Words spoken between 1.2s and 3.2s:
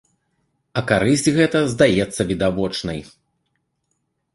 гэта здаецца відавочнай.